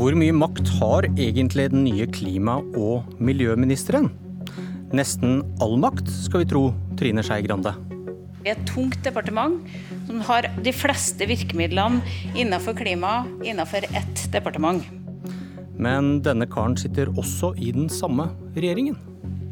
Hvor 0.00 0.14
mye 0.16 0.32
makt 0.32 0.64
har 0.78 1.04
egentlig 1.10 1.66
den 1.74 1.82
nye 1.84 2.06
klima- 2.08 2.62
og 2.80 3.10
miljøministeren? 3.20 4.06
Nesten 4.96 5.42
all 5.60 5.76
makt, 5.76 6.08
skal 6.08 6.40
vi 6.40 6.48
tro 6.48 6.62
Trine 6.96 7.20
Skei 7.20 7.44
Grande. 7.44 7.74
Det 8.40 8.48
er 8.48 8.54
et 8.54 8.64
tungt 8.70 8.96
departement 9.04 9.60
som 10.06 10.22
har 10.24 10.48
de 10.64 10.72
fleste 10.72 11.28
virkemidlene 11.28 12.00
innenfor 12.32 12.78
klima 12.80 13.26
innenfor 13.44 13.84
ett 13.92 14.24
departement. 14.32 14.80
Men 15.76 16.22
denne 16.24 16.48
karen 16.48 16.80
sitter 16.80 17.12
også 17.12 17.52
i 17.60 17.68
den 17.76 17.92
samme 17.92 18.30
regjeringen. 18.56 18.96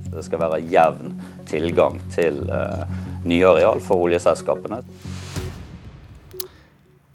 Det 0.08 0.24
skal 0.24 0.46
være 0.46 0.64
jevn 0.64 1.18
tilgang 1.52 2.00
til 2.16 2.40
uh, 2.48 2.88
nye 3.28 3.44
areal 3.52 3.84
for 3.84 4.08
oljeselskapene. 4.08 4.80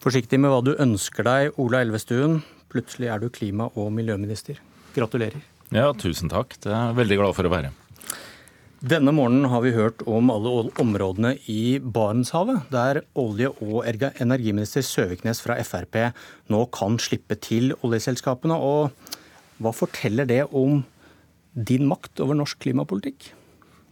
Forsiktig 0.05 0.37
med 0.37 0.53
hva 0.53 0.61
du 0.61 0.75
ønsker 0.77 1.25
deg, 1.25 1.55
Ola 1.57 1.81
Elvestuen. 1.81 2.43
Plutselig 2.73 3.09
er 3.13 3.21
du 3.21 3.29
klima- 3.29 3.69
og 3.77 3.91
miljøminister. 3.93 4.57
Gratulerer. 4.95 5.41
Ja, 5.73 5.91
tusen 5.93 6.29
takk. 6.29 6.57
Det 6.61 6.71
er 6.71 6.89
jeg 6.89 6.99
veldig 6.99 7.17
glad 7.21 7.35
for 7.37 7.49
å 7.49 7.53
være. 7.53 7.71
Denne 8.83 9.13
morgenen 9.15 9.47
har 9.47 9.61
vi 9.63 9.71
hørt 9.71 10.01
om 10.11 10.27
alle 10.33 10.67
områdene 10.81 11.37
i 11.47 11.77
Barentshavet, 11.79 12.65
der 12.73 12.99
olje- 13.15 13.53
og 13.63 13.85
energiminister 13.87 14.83
Søviknes 14.83 15.39
fra 15.39 15.55
Frp 15.63 16.11
nå 16.51 16.65
kan 16.75 16.97
slippe 16.99 17.37
til 17.39 17.71
oljeselskapene. 17.79 18.57
Og 18.57 18.91
hva 19.63 19.71
forteller 19.71 20.27
det 20.27 20.41
om 20.51 20.81
din 21.55 21.87
makt 21.87 22.19
over 22.19 22.35
norsk 22.35 22.59
klimapolitikk? 22.65 23.31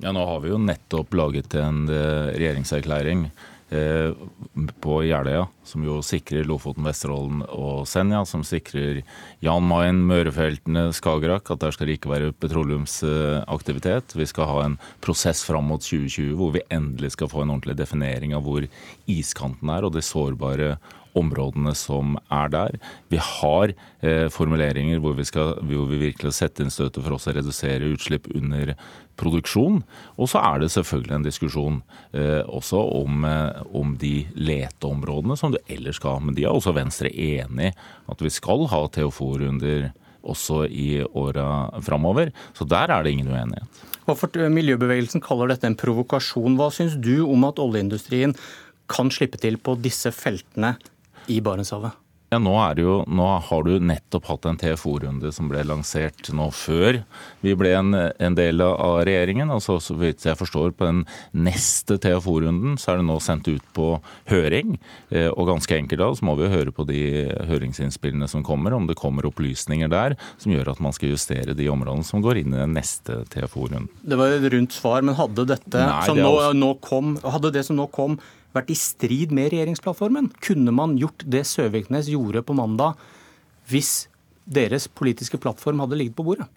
Ja, 0.02 0.12
Nå 0.12 0.26
har 0.26 0.41
vi 0.43 0.49
jo 0.52 0.59
nettopp 0.59 1.13
laget 1.13 1.55
en 1.55 1.85
eh, 1.88 2.34
regjeringserklæring 2.35 3.27
på 3.72 4.96
Jeløya, 5.08 5.46
som 5.64 5.84
jo 5.86 6.02
sikrer 6.04 6.44
Lofoten, 6.44 6.84
Vesterålen 6.84 7.44
og 7.48 7.86
Senja, 7.88 8.26
som 8.28 8.44
sikrer 8.44 9.00
Jan 9.40 9.63
Mayen, 9.63 10.02
Mørefeltene, 10.10 10.90
Skagerrak, 10.96 11.48
at 11.54 11.62
der 11.63 11.72
skal 11.72 11.88
det 11.88 11.96
ikke 12.00 12.12
være 12.12 12.34
petroleumsaktivitet. 12.36 14.18
Vi 14.20 14.28
skal 14.28 14.50
ha 14.50 14.58
en 14.66 14.80
prosess 15.04 15.46
fram 15.48 15.72
mot 15.72 15.84
2020 15.86 16.36
hvor 16.40 16.52
vi 16.58 16.66
endelig 16.68 17.13
skal 17.16 17.32
få 17.32 17.46
en 17.46 17.55
ordentlig 17.55 17.78
definering 17.80 18.36
av 18.36 18.44
hvor 18.44 18.68
iskanten 19.08 19.72
er 19.72 19.88
og 19.88 19.96
de 19.96 20.04
sårbare 20.04 20.76
områdene 21.17 21.73
som 21.77 22.17
er 22.31 22.51
der. 22.54 22.77
Vi 23.12 23.20
har 23.21 23.73
eh, 23.73 24.27
formuleringer 24.34 25.01
hvor 25.04 25.15
vi, 25.17 25.26
skal, 25.27 25.55
hvor 25.59 25.87
vi 25.91 26.01
virkelig 26.07 26.34
setter 26.37 26.65
inn 26.65 26.73
støtet 26.73 27.04
for 27.04 27.17
også 27.17 27.34
å 27.34 27.37
redusere 27.40 27.91
utslipp 27.93 28.29
under 28.35 28.73
produksjon. 29.21 29.82
Og 30.17 30.32
så 30.32 30.41
er 30.41 30.62
det 30.63 30.71
selvfølgelig 30.73 31.17
en 31.17 31.27
diskusjon 31.27 31.79
eh, 32.17 32.41
også 32.45 32.82
om, 33.01 33.26
eh, 33.27 33.62
om, 33.77 33.95
de 34.01 34.26
leteområdene 34.37 35.37
som 35.39 35.54
du 35.54 35.59
ellers 35.67 35.99
skal 36.01 36.17
ha. 36.17 36.26
Men 36.26 36.37
de 36.37 36.48
er 36.48 36.55
også 36.55 36.76
Venstre 36.77 37.12
enig 37.12 37.73
at 38.12 38.23
vi 38.23 38.32
skal 38.34 38.67
ha 38.71 38.85
TFO-runder 38.87 39.91
også 40.21 40.65
i 40.70 41.01
åra 41.17 41.70
framover. 41.82 42.29
Så 42.57 42.67
der 42.70 42.93
er 42.93 43.04
det 43.04 43.15
ingen 43.15 43.32
uenighet. 43.32 43.87
Hvorfor 44.05 44.49
Miljøbevegelsen 44.54 45.21
kaller 45.23 45.51
dette 45.51 45.70
en 45.70 45.77
provokasjon. 45.77 46.57
Hva 46.59 46.71
syns 46.73 46.98
du 46.98 47.21
om 47.26 47.45
at 47.48 47.62
oljeindustrien 47.62 48.35
kan 48.91 49.12
slippe 49.13 49.39
til 49.41 49.57
på 49.62 49.77
disse 49.79 50.12
feltene 50.13 50.76
i 51.27 51.41
Barentshavet? 51.44 51.98
Ja, 52.32 52.38
nå, 52.40 52.54
jo, 52.80 52.94
nå, 53.12 53.26
har 53.44 53.66
du 53.68 53.74
nettopp 53.84 54.30
hatt 54.30 54.46
en 54.48 54.55
TFO-runde 54.55 55.34
som 55.36 55.50
ble 55.52 55.66
lansert 55.68 56.30
nå 56.32 56.46
før 56.55 57.02
vi 57.44 57.52
ble 57.60 57.74
en, 57.76 57.91
en 57.91 58.38
del 58.38 58.63
av 58.63 59.02
regjeringen. 59.04 59.52
Altså, 59.52 59.76
så 59.84 59.98
vidt 60.00 60.24
jeg 60.24 60.40
forstår, 60.40 60.72
på 60.72 60.88
den 60.88 61.02
neste 61.36 61.98
TFO-runden 62.00 62.80
så 62.80 62.94
er 62.94 63.02
det 63.02 63.08
nå 63.10 63.20
sendt 63.20 63.52
ut 63.52 63.68
på 63.76 63.90
høring. 64.31 64.78
Eh, 65.12 65.28
og 65.28 65.52
ganske 65.52 65.75
enkelt 65.75 66.06
da, 66.06 66.08
så 66.16 66.30
må 66.30 66.38
vi 66.40 66.47
jo 66.47 66.56
høre 66.56 66.72
på 66.72 66.88
de 66.88 67.03
høringsinnspillene 67.52 68.31
som 68.31 68.47
kommer, 68.47 68.80
om 68.80 68.88
det 68.88 68.96
kommer 69.02 69.28
opplysninger 69.28 69.91
der 69.91 70.16
som 70.40 70.56
gjør 70.56 70.72
at 70.72 70.79
man 70.88 70.95
skal 70.95 71.12
justere 71.12 71.51
de 71.51 71.68
områdene 71.68 72.07
som 72.07 72.24
går 72.24 72.45
inn 72.45 72.56
i 72.56 72.63
den 72.63 72.79
neste 72.79 73.25
TFO-runden. 73.35 73.91
Det 74.07 74.24
var 74.24 74.40
et 74.40 74.51
rundt 74.56 74.79
svar, 74.79 75.03
men 75.03 75.19
hadde 75.19 75.51
dette 75.51 75.84
Nei, 75.84 76.03
som 76.07 76.16
det 76.16 76.24
nå, 76.24 76.38
nå 76.63 76.78
kom, 76.79 77.18
hadde 77.28 77.51
det 77.59 77.68
som 77.68 77.75
nå 77.75 77.91
kom 77.91 78.22
vært 78.56 78.72
i 78.73 78.78
strid 78.78 79.34
med 79.35 79.51
regjeringsplattformen? 79.53 80.31
Kunne 80.44 80.73
man 80.75 80.97
gjort 81.00 81.25
det 81.28 81.44
Søviknes 81.50 82.09
gjorde 82.12 82.44
på 82.45 82.56
mandag, 82.57 83.00
hvis 83.72 84.07
deres 84.51 84.88
politiske 84.88 85.39
plattform 85.41 85.84
hadde 85.84 86.00
ligget 86.00 86.17
på 86.17 86.25
bordet? 86.28 86.47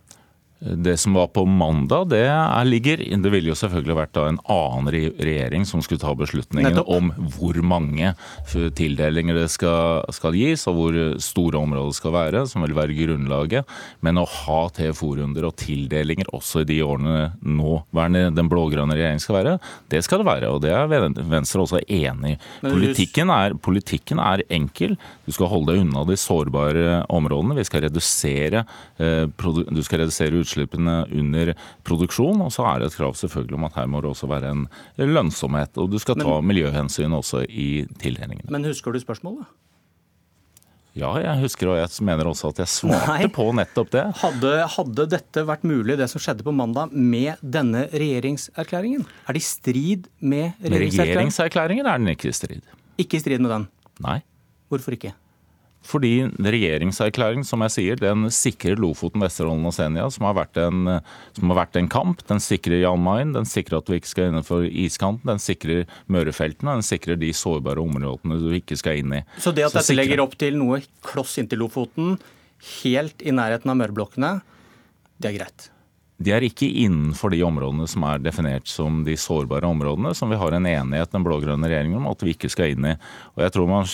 Det 0.65 0.97
som 0.97 1.15
var 1.15 1.29
på 1.35 1.45
mandag, 1.45 2.09
det 2.09 2.23
er, 2.25 2.65
ligger 2.65 2.97
Det 2.97 3.31
ville 3.33 3.51
jo 3.51 3.57
selvfølgelig 3.59 3.97
vært 3.99 4.19
en 4.23 4.39
annen 4.51 4.89
regjering 4.89 5.67
som 5.69 5.83
skulle 5.85 6.01
ta 6.01 6.15
beslutningen 6.17 6.81
om 6.81 7.11
hvor 7.37 7.59
mange 7.61 8.15
tildelinger 8.49 9.37
det 9.37 9.51
skal, 9.53 10.05
skal, 10.15 10.37
gis, 10.39 10.65
og 10.71 10.79
hvor 10.79 10.97
store 11.23 11.61
områder 11.61 11.97
skal 11.97 12.15
være, 12.17 12.45
som 12.49 12.65
vil 12.65 12.77
være 12.77 12.97
grunnlaget. 12.97 13.69
Men 14.05 14.21
å 14.21 14.25
ha 14.25 14.61
TFO-runder 14.73 15.49
og 15.49 15.57
tildelinger 15.61 16.33
også 16.33 16.65
i 16.65 16.69
de 16.73 16.81
årene 16.87 17.35
nåværende 17.45 18.33
den 18.35 18.49
blå-grønne 18.51 18.97
regjeringen 18.97 19.23
skal 19.23 19.39
være, 19.41 19.55
det 19.93 20.01
skal 20.07 20.23
det 20.23 20.29
være. 20.31 20.55
Og 20.55 20.65
det 20.65 20.73
er 20.73 20.89
Venstre 21.29 21.65
også 21.67 21.83
enig 21.85 22.35
i. 22.35 22.41
Politikken 22.65 23.33
politikken 23.65 24.21
er 24.23 24.45
enkel. 24.53 24.97
Du 25.27 25.33
skal 25.35 25.51
holde 25.53 25.75
deg 25.75 25.85
unna 25.85 26.07
de 26.09 26.17
sårbare 26.21 27.03
områdene. 27.13 27.59
Vi 27.59 27.69
skal 27.69 27.85
redusere, 27.87 28.65
eh, 28.99 29.25
du 29.29 29.83
skal 29.85 30.05
redusere 30.05 30.41
utslipp 30.41 30.54
utslippene 30.55 31.03
under 31.11 31.55
produksjon. 31.87 32.41
Og 32.45 32.53
så 32.55 32.67
er 32.71 32.81
det 32.81 32.93
et 32.93 32.99
krav 33.01 33.19
selvfølgelig 33.19 33.59
om 33.59 33.69
at 33.69 33.77
her 33.81 33.91
må 33.91 34.03
det 34.05 34.13
også 34.13 34.31
være 34.31 34.55
en 34.55 34.65
lønnsomhet. 34.99 35.77
Og 35.83 35.91
du 35.93 35.99
skal 36.03 36.19
ta 36.21 36.31
men, 36.31 36.49
miljøhensyn 36.53 37.15
også 37.15 37.45
i 37.49 37.85
tildelingene. 38.01 38.51
Men 38.55 38.67
husker 38.69 38.95
du 38.95 39.03
spørsmålet? 39.03 39.47
Ja, 40.95 41.09
jeg 41.19 41.41
husker 41.41 41.73
og 41.73 41.81
jeg 41.81 42.05
mener 42.07 42.29
også 42.31 42.53
at 42.53 42.61
jeg 42.63 42.71
svarte 42.71 43.17
Nei. 43.17 43.27
på 43.35 43.49
nettopp 43.59 43.89
det. 43.91 44.05
Hadde, 44.21 44.53
hadde, 44.77 45.07
dette 45.11 45.43
vært 45.49 45.65
mulig, 45.67 45.97
det 45.99 46.07
som 46.13 46.23
skjedde 46.23 46.47
på 46.47 46.55
mandag, 46.55 46.95
med 46.95 47.43
denne 47.43 47.89
regjeringserklæringen? 47.91 49.03
Er 49.27 49.35
det 49.35 49.43
i 49.43 49.49
strid 49.49 50.07
med 50.21 50.53
regjeringserklæringen? 50.63 50.95
Med 50.95 51.11
regjeringserklæringen 51.11 51.91
er 51.91 51.99
den 51.99 52.15
ikke 52.15 52.31
i 52.31 52.39
strid. 52.39 52.63
Ikke 53.03 53.19
i 53.19 53.25
strid 53.25 53.43
med 53.43 53.51
den? 53.57 53.67
Nei. 54.07 54.21
Hvorfor 54.71 54.95
ikke? 54.95 55.17
Fordi 55.85 56.13
regjeringserklæringen 56.41 57.45
som 57.45 57.63
jeg 57.67 57.75
sier, 57.75 58.01
den 58.01 58.29
sikrer 58.33 58.81
Lofoten, 58.81 59.21
Vesterålen 59.21 59.69
og 59.69 59.75
Senja, 59.77 60.07
som 60.13 60.25
har, 60.29 60.41
en, 60.63 60.95
som 61.37 61.53
har 61.53 61.59
vært 61.61 61.77
en, 61.81 61.91
kamp. 61.93 62.25
Den 62.31 62.41
sikrer 62.41 62.81
Jan 62.81 63.03
Mayen, 63.05 63.35
den 63.37 63.49
sikrer 63.49 63.83
at 63.83 63.91
du 63.91 63.97
ikke 63.97 64.09
skal 64.09 64.31
innenfor 64.31 64.65
iskanten, 64.65 65.29
den 65.29 65.43
sikrer 65.43 65.85
Mørefeltene, 66.09 66.79
den 66.79 66.87
sikrer 66.87 67.21
de 67.21 67.35
sårbare 67.37 67.85
områdene 67.85 68.41
du 68.41 68.49
ikke 68.57 68.79
skal 68.81 69.03
inn 69.03 69.19
i. 69.21 69.23
Så 69.37 69.53
det 69.53 69.69
at 69.69 69.77
dette 69.77 69.97
legger 69.97 70.25
opp 70.25 70.39
til 70.41 70.57
noe 70.61 70.81
kloss 71.05 71.37
inntil 71.43 71.61
Lofoten, 71.67 72.17
helt 72.81 73.21
i 73.21 73.35
nærheten 73.35 73.69
av 73.69 73.81
møreblokkene, 73.83 74.35
det 75.21 75.31
er 75.31 75.39
greit? 75.43 75.69
De 76.23 76.31
er 76.31 76.45
ikke 76.47 76.69
innenfor 76.69 77.33
de 77.35 77.41
områdene 77.43 77.89
som 77.91 78.05
er 78.07 78.21
definert 78.23 78.69
som 78.71 79.01
de 79.07 79.17
sårbare 79.19 79.67
områdene, 79.67 80.13
som 80.15 80.31
vi 80.31 80.39
har 80.39 80.55
en 80.55 80.69
enighet 80.71 81.11
den 81.11 81.25
blå-grønne 81.27 81.67
regjeringen 81.67 81.99
om 81.99 82.07
at 82.13 82.23
vi 82.23 82.37
ikke 82.37 82.51
skal 82.53 82.71
inn 82.71 82.87
i. 82.87 82.93
Og 83.35 83.43
jeg 83.43 83.55
tror 83.57 83.67
man, 83.67 83.89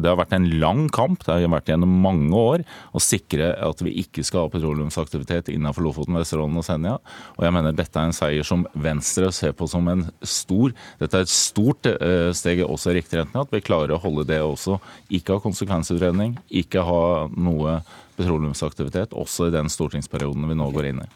Det 0.00 0.10
har 0.10 0.18
vært 0.18 0.34
en 0.34 0.48
lang 0.58 0.88
kamp 0.90 1.22
det 1.24 1.36
har 1.36 1.52
vært 1.52 1.70
gjennom 1.70 1.92
mange 2.02 2.34
år 2.34 2.64
å 2.92 3.02
sikre 3.02 3.52
at 3.54 3.82
vi 3.86 3.94
ikke 4.02 4.24
skal 4.26 4.46
ha 4.46 4.50
petroleumsaktivitet 4.50 5.52
innenfor 5.54 5.86
Lofoten, 5.86 6.18
Vesterålen 6.18 6.58
og 6.58 6.66
Senja. 6.66 6.96
Og 7.38 7.46
jeg 7.46 7.54
mener 7.54 7.76
dette 7.76 7.98
er 7.98 8.10
en 8.10 8.18
seier 8.18 8.46
som 8.46 8.66
Venstre 8.74 9.30
ser 9.32 9.54
på 9.54 9.68
som 9.70 9.86
en 9.88 10.08
stor 10.26 10.74
Dette 10.98 11.16
er 11.16 11.24
et 11.24 11.32
stort 11.32 11.86
eh, 11.86 12.30
steg 12.36 12.64
også 12.64 12.90
i 12.90 12.98
riktig 12.98 13.20
retning, 13.20 13.44
at 13.44 13.54
vi 13.54 13.62
klarer 13.62 13.94
å 13.94 14.02
holde 14.02 14.26
det 14.26 14.40
også. 14.42 14.80
Ikke 15.14 15.36
ha 15.36 15.44
konsekvensutredning, 15.44 16.34
ikke 16.50 16.82
ha 16.86 17.28
noe 17.30 17.78
petroleumsaktivitet, 18.18 19.14
også 19.16 19.48
i 19.48 19.54
den 19.54 19.70
stortingsperioden 19.72 20.48
vi 20.50 20.58
nå 20.58 20.68
går 20.74 20.90
inn 20.90 21.04
i. 21.04 21.08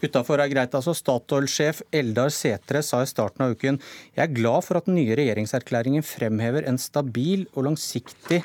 Utafor 0.00 0.40
er 0.40 0.48
greit, 0.52 0.74
altså. 0.76 0.94
Statoil-sjef 0.96 1.82
Eldar 1.92 2.32
Setre 2.32 2.80
sa 2.86 3.02
i 3.04 3.10
starten 3.10 3.44
av 3.44 3.56
uken 3.56 3.80
jeg 4.16 4.22
er 4.24 4.32
glad 4.32 4.64
for 4.66 4.80
at 4.80 4.88
den 4.88 4.96
nye 4.96 5.16
regjeringserklæringen 5.18 6.06
fremhever 6.06 6.68
en 6.68 6.80
stabil 6.80 7.44
og 7.52 7.68
langsiktig 7.68 8.42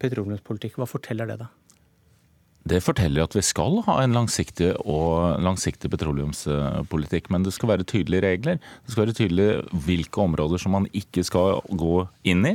petroleumspolitikk. 0.00 0.78
Hva 0.80 0.88
forteller 0.88 1.28
det, 1.28 1.42
da? 1.44 1.50
Det 2.64 2.78
forteller 2.80 3.26
at 3.26 3.34
vi 3.36 3.42
skal 3.44 3.82
ha 3.84 3.98
en 4.00 4.14
langsiktig 4.16 4.70
og 4.88 5.36
langsiktig 5.44 5.90
petroleumspolitikk. 5.92 7.28
Men 7.32 7.44
det 7.44 7.52
skal 7.52 7.74
være 7.74 7.84
tydelige 7.84 8.24
regler. 8.24 8.56
Det 8.86 8.94
skal 8.94 9.04
være 9.04 9.16
tydelig 9.18 9.48
hvilke 9.84 10.22
områder 10.24 10.62
som 10.62 10.72
man 10.72 10.88
ikke 10.96 11.26
skal 11.28 11.60
gå 11.68 12.06
inn 12.24 12.48
i. 12.48 12.54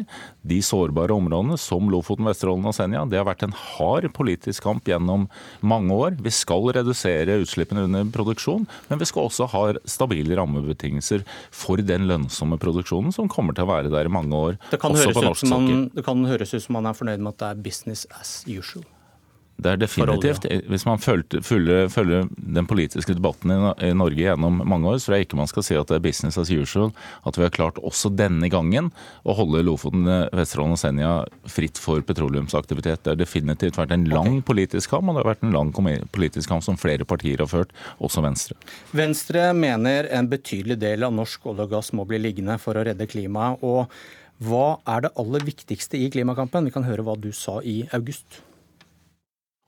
De 0.50 0.58
sårbare 0.66 1.14
områdene, 1.14 1.60
som 1.62 1.92
Lofoten, 1.94 2.26
Vesterålen 2.26 2.66
og 2.66 2.74
Senja, 2.74 3.06
det 3.06 3.22
har 3.22 3.30
vært 3.30 3.46
en 3.46 3.54
hard 3.54 4.10
politisk 4.18 4.66
kamp 4.66 4.90
gjennom 4.90 5.30
mange 5.62 5.94
år. 5.94 6.18
Vi 6.26 6.34
skal 6.34 6.72
redusere 6.80 7.38
utslippene 7.44 7.86
under 7.86 8.10
produksjon, 8.10 8.66
men 8.90 9.02
vi 9.02 9.10
skal 9.10 9.30
også 9.30 9.52
ha 9.54 9.66
stabile 9.86 10.42
rammebetingelser 10.42 11.22
for 11.54 11.86
den 11.86 12.10
lønnsomme 12.10 12.58
produksjonen 12.62 13.14
som 13.14 13.30
kommer 13.30 13.54
til 13.54 13.70
å 13.70 13.76
være 13.76 13.94
der 13.94 14.10
i 14.10 14.18
mange 14.18 14.34
år. 14.34 14.62
også 14.74 15.14
på 15.14 15.30
norsk 15.30 15.46
sokkel. 15.46 15.90
det 15.94 16.06
kan 16.08 16.26
høres 16.26 16.56
ut 16.56 16.66
som 16.66 16.82
man 16.82 16.90
er 16.90 16.98
fornøyd 16.98 17.22
med 17.22 17.38
at 17.38 17.44
det 17.44 17.52
er 17.52 17.68
business 17.70 18.10
as 18.18 18.40
usual. 18.50 18.88
Det 19.60 19.72
er 19.72 19.80
definitivt. 19.82 20.46
Hvis 20.72 20.86
man 20.88 21.02
følger, 21.04 22.28
den 22.40 22.68
politiske 22.70 23.16
debatten 23.16 23.52
i 23.52 23.92
Norge 23.98 24.22
gjennom 24.22 24.62
mange 24.64 24.88
år, 24.88 25.00
så 25.00 25.10
tror 25.10 25.18
jeg 25.18 25.28
ikke 25.28 25.40
man 25.40 25.50
skal 25.52 25.66
si 25.66 25.78
at 25.80 25.90
det 25.92 25.98
er 26.00 26.06
business 26.06 26.40
as 26.40 26.52
usual 26.52 26.94
at 27.28 27.38
vi 27.38 27.44
har 27.44 27.54
klart 27.56 27.82
også 27.84 28.12
denne 28.16 28.48
gangen 28.52 28.92
å 29.28 29.36
holde 29.38 29.64
Lofoten, 29.68 30.08
Vesterålen 30.36 30.78
og 30.78 30.82
Senja 30.82 31.12
fritt 31.50 31.82
for 31.82 32.04
petroleumsaktivitet. 32.08 33.04
Det 33.04 33.14
har 33.14 33.20
definitivt 33.20 33.80
vært 33.80 33.96
en 33.96 34.08
lang 34.12 34.40
politisk 34.46 34.96
kamp, 34.96 35.10
og 35.10 35.18
det 35.18 35.24
har 35.26 35.32
vært 35.34 35.46
en 35.48 35.56
lang 35.56 35.74
politisk 35.76 36.52
kamp 36.52 36.66
som 36.66 36.80
flere 36.80 37.08
partier 37.10 37.44
har 37.44 37.52
ført, 37.52 37.76
også 38.00 38.24
Venstre. 38.26 38.58
Venstre 38.96 39.50
mener 39.58 40.08
en 40.16 40.32
betydelig 40.32 40.80
del 40.82 41.06
av 41.08 41.16
norsk 41.16 41.52
olje 41.52 41.68
og 41.68 41.76
gass 41.76 41.94
må 41.98 42.08
bli 42.08 42.22
liggende 42.22 42.60
for 42.62 42.80
å 42.80 42.88
redde 42.88 43.10
klimaet. 43.10 43.60
og 43.64 43.92
hva 44.40 44.80
er 44.88 45.04
det 45.04 45.16
aller 45.20 45.44
viktigste 45.44 46.00
i 46.00 46.06
klimakampen? 46.08 46.64
Vi 46.64 46.72
kan 46.72 46.86
høre 46.88 47.04
hva 47.04 47.18
du 47.20 47.34
sa 47.36 47.58
i 47.60 47.82
august. 47.92 48.40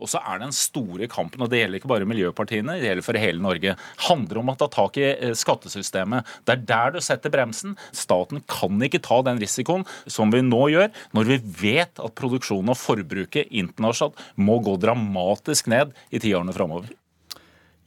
Og 0.01 0.09
så 0.11 0.21
er 0.25 0.41
den 0.41 0.53
store 0.55 1.07
kampen, 1.11 1.43
og 1.43 1.51
det 1.51 1.61
gjelder 1.61 1.81
ikke 1.81 1.91
bare 1.91 2.09
miljøpartiene, 2.09 2.77
det 2.81 2.89
gjelder 2.89 3.05
for 3.05 3.21
hele 3.21 3.43
Norge, 3.43 3.75
handler 4.07 4.41
om 4.41 4.53
å 4.53 4.57
ta 4.59 4.69
tak 4.71 4.97
i 5.01 5.07
eh, 5.11 5.35
skattesystemet. 5.37 6.29
Det 6.47 6.55
er 6.55 6.65
der 6.71 6.95
du 6.95 7.01
setter 7.03 7.33
bremsen. 7.33 7.77
Staten 7.95 8.41
kan 8.49 8.81
ikke 8.81 9.03
ta 9.03 9.21
den 9.25 9.41
risikoen 9.41 9.85
som 10.09 10.33
vi 10.33 10.43
nå 10.45 10.63
gjør, 10.73 10.89
når 11.17 11.29
vi 11.29 11.39
vet 11.61 12.01
at 12.01 12.17
produksjonen 12.17 12.73
og 12.73 12.79
forbruket 12.79 13.51
internasjonalt 13.51 14.19
må 14.41 14.57
gå 14.65 14.77
dramatisk 14.81 15.69
ned 15.71 15.93
i 16.09 16.21
tiårene 16.21 16.55
framover. 16.55 16.89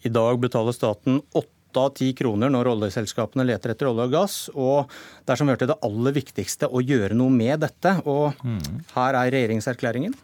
I 0.05 0.13
dag 0.13 0.39
betaler 0.41 0.77
staten 0.77 1.23
åtte 1.33 1.81
av 1.81 1.95
ti 1.97 2.11
kroner 2.17 2.53
når 2.53 2.71
oljeselskapene 2.75 3.47
leter 3.49 3.73
etter 3.73 3.89
olje 3.91 4.07
og 4.07 4.13
gass. 4.13 4.37
Og 4.53 4.93
det 5.25 5.35
er 5.35 5.41
som 5.41 5.49
vi 5.49 5.55
hørte 5.57 5.71
det 5.71 5.81
aller 5.87 6.15
viktigste 6.15 6.69
å 6.69 6.83
gjøre 6.85 7.17
noe 7.19 7.33
med 7.33 7.65
dette. 7.65 7.97
Og 8.05 8.37
mm. 8.45 8.85
her 8.95 9.19
er 9.23 9.33
regjeringserklæringen. 9.35 10.15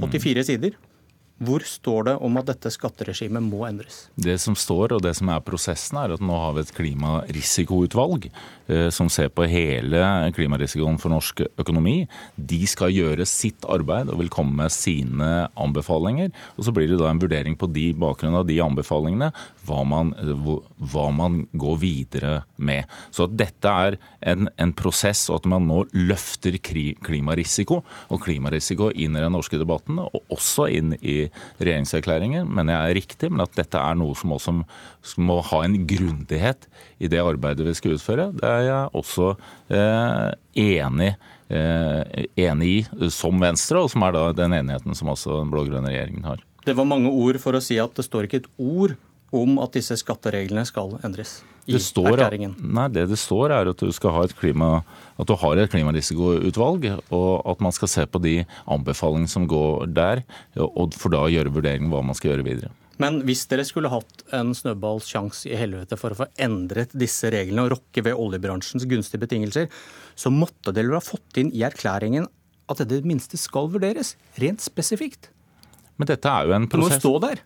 84 0.00 0.46
sider. 0.48 0.78
Hvor 1.42 1.64
står 1.66 2.04
det 2.06 2.12
om 2.22 2.36
at 2.38 2.46
dette 2.46 2.70
skatteregimet 2.70 3.42
må 3.42 3.64
endres? 3.66 4.04
Det 4.14 4.36
som 4.38 4.54
står, 4.54 4.92
og 4.94 5.02
det 5.02 5.16
som 5.18 5.32
er 5.34 5.42
prosessen, 5.42 5.98
er 5.98 6.14
at 6.14 6.22
nå 6.22 6.36
har 6.38 6.52
vi 6.54 6.62
et 6.62 6.70
klimarisikoutvalg 6.76 8.28
eh, 8.28 8.86
som 8.94 9.10
ser 9.10 9.32
på 9.34 9.48
hele 9.50 9.98
klimarisikoen 10.36 11.00
for 11.02 11.10
norsk 11.10 11.42
økonomi. 11.58 12.04
De 12.38 12.60
skal 12.70 12.94
gjøre 12.94 13.26
sitt 13.26 13.66
arbeid 13.66 14.12
og 14.14 14.22
vil 14.22 14.30
komme 14.30 14.54
med 14.62 14.70
sine 14.70 15.48
anbefalinger. 15.58 16.30
Og 16.54 16.68
så 16.68 16.76
blir 16.76 16.92
det 16.92 17.00
da 17.02 17.10
en 17.10 17.22
vurdering 17.22 17.58
på 17.58 17.66
de 17.74 17.88
bakgrunn 17.98 18.38
av 18.38 18.46
de 18.46 18.60
anbefalingene 18.62 19.32
hva 19.66 19.82
man, 19.88 20.12
hva 20.92 21.06
man, 21.14 21.42
går 21.52 21.78
videre 21.82 22.34
med. 22.56 22.90
Så 23.14 23.26
at 23.28 23.36
dette 23.38 23.70
er 23.70 23.98
en, 24.32 24.48
en 24.60 24.74
prosess, 24.76 25.26
og 25.30 25.42
at 25.42 25.48
man 25.50 25.68
nå 25.68 25.82
løfter 25.96 26.58
klimarisiko 26.62 27.80
og 27.84 28.22
klimarisiko 28.24 28.90
inn 28.92 29.16
i 29.16 29.24
den 29.24 29.34
norske 29.34 29.60
debatten, 29.60 30.00
og 30.04 30.34
også 30.34 30.68
inn 30.72 30.94
i 31.00 31.24
regjeringserklæringen, 31.60 32.48
mener 32.48 32.76
jeg 32.76 32.90
er 32.90 32.98
riktig. 33.00 33.32
Men 33.32 33.46
at 33.46 33.56
dette 33.58 33.80
er 33.80 33.98
noe 33.98 34.16
som 34.18 34.34
også 34.36 34.56
må 35.20 35.40
ha 35.50 35.62
en 35.64 35.78
grundighet 35.88 36.68
i 37.02 37.10
det 37.10 37.22
arbeidet 37.22 37.66
vi 37.66 37.76
skal 37.76 37.96
utføre, 37.98 38.30
det 38.36 38.48
er 38.48 38.66
jeg 38.68 38.92
også 39.00 39.30
eh, 39.74 40.30
enig, 40.64 41.12
eh, 41.52 42.24
enig 42.46 42.72
i 42.74 43.10
som 43.12 43.40
Venstre, 43.42 43.84
og 43.84 43.92
som 43.92 44.04
er 44.06 44.16
da 44.16 44.26
den 44.36 44.56
enigheten 44.60 44.96
som 44.96 45.12
også 45.12 45.40
den 45.40 45.52
blå-grønne 45.52 45.92
regjeringen 45.92 46.28
har. 46.28 46.42
Det 46.64 46.76
var 46.76 46.88
mange 46.88 47.12
ord 47.12 47.38
for 47.42 47.56
å 47.56 47.62
si 47.62 47.76
at 47.80 47.92
det 47.96 48.06
står 48.06 48.28
ikke 48.28 48.44
et 48.44 48.52
ord 48.56 48.96
om 49.34 49.58
at 49.62 49.74
disse 49.76 49.98
skattereglene 50.00 50.64
skal 50.68 50.96
endres 51.04 51.40
det 51.64 51.80
står? 51.80 52.20
Nei, 52.60 52.86
det 52.92 53.06
det 53.08 53.18
står 53.20 53.52
er 53.54 53.70
at 53.70 53.80
du 53.80 53.90
skal 53.94 54.14
ha 54.16 54.24
et 54.26 54.36
klima, 54.36 54.82
at 55.16 55.28
du 55.28 55.34
har 55.40 55.60
et 55.60 55.72
klimarisikoutvalg, 55.72 56.86
og 57.14 57.30
at 57.50 57.64
man 57.64 57.74
skal 57.74 57.90
se 57.90 58.06
på 58.06 58.20
de 58.24 58.36
anbefalingene 58.70 59.30
som 59.30 59.48
går 59.48 59.88
der, 59.96 60.24
og 60.60 60.96
for 60.98 61.14
da 61.14 61.24
gjøre 61.32 61.54
vurderingen 61.54 61.92
hva 61.92 62.02
man 62.04 62.16
skal 62.18 62.34
gjøre 62.34 62.48
videre. 62.48 62.72
Men 63.02 63.24
hvis 63.26 63.42
dere 63.50 63.64
skulle 63.66 63.90
hatt 63.90 64.22
en 64.36 64.52
snøballs 64.54 65.08
sjanse 65.10 65.48
i 65.50 65.56
helvete 65.58 65.96
for 65.98 66.14
å 66.14 66.18
få 66.20 66.28
endret 66.38 66.92
disse 66.94 67.26
reglene 67.32 67.64
og 67.64 67.72
rokke 67.72 68.04
ved 68.06 68.14
oljebransjens 68.14 68.86
gunstige 68.86 69.24
betingelser, 69.24 69.66
så 70.14 70.30
måtte 70.30 70.74
dere 70.76 70.94
ha 70.94 71.02
fått 71.02 71.40
inn 71.42 71.50
i 71.50 71.64
erklæringen 71.66 72.28
at 72.70 72.80
dette 72.80 73.00
i 73.00 73.02
det 73.02 73.10
minste 73.10 73.40
skal 73.40 73.66
vurderes, 73.72 74.14
rent 74.40 74.62
spesifikt. 74.62 75.32
Men 75.98 76.10
dette 76.10 76.30
er 76.30 76.46
jo 76.46 76.54
en 76.54 76.70
prosess. 76.70 77.02
Det 77.02 77.10
må 77.10 77.18
stå 77.18 77.26
der. 77.26 77.42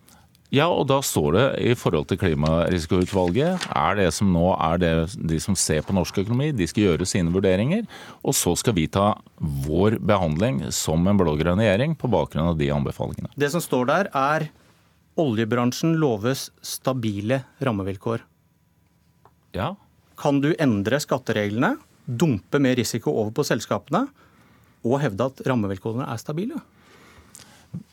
Ja, 0.49 0.65
og 0.65 0.87
da 0.89 0.97
står 1.05 1.35
det 1.35 1.43
i 1.61 1.73
forhold 1.77 2.07
til 2.09 2.17
Klimarisikoutvalget 2.17 3.67
er 3.69 3.97
det 3.99 4.07
som 4.15 4.31
nå 4.33 4.47
er 4.55 4.79
det 4.81 4.93
de 5.29 5.37
som 5.41 5.53
ser 5.53 5.83
på 5.85 5.93
norsk 5.93 6.23
økonomi, 6.23 6.49
de 6.57 6.65
skal 6.69 6.87
gjøre 6.87 7.05
sine 7.09 7.29
vurderinger. 7.33 7.83
Og 8.25 8.33
så 8.33 8.55
skal 8.57 8.73
vi 8.79 8.87
ta 8.89 9.11
vår 9.37 9.99
behandling 10.01 10.63
som 10.73 11.05
en 11.05 11.19
blå-grønn 11.21 11.61
regjering 11.61 11.93
på 11.99 12.09
bakgrunn 12.09 12.49
av 12.49 12.57
de 12.57 12.71
anbefalingene. 12.73 13.29
Det 13.37 13.51
som 13.53 13.61
står 13.61 13.91
der 13.91 14.09
er 14.17 14.47
oljebransjen 15.19 15.99
loves 16.01 16.47
stabile 16.65 17.43
rammevilkår. 17.61 18.25
Ja. 19.53 19.75
Kan 20.17 20.41
du 20.41 20.49
endre 20.57 20.97
skattereglene, 21.03 21.75
dumpe 22.09 22.57
mer 22.57 22.73
risiko 22.79 23.13
over 23.21 23.35
på 23.37 23.45
selskapene 23.45 24.07
og 24.81 24.97
hevde 25.03 25.29
at 25.29 25.45
rammevilkårene 25.45 26.09
er 26.09 26.21
stabile? 26.21 26.57